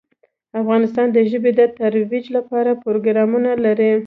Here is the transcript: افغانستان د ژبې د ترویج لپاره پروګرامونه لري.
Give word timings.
افغانستان 0.61 1.07
د 1.11 1.17
ژبې 1.29 1.51
د 1.59 1.61
ترویج 1.77 2.25
لپاره 2.37 2.71
پروګرامونه 2.83 3.51
لري. 3.65 3.91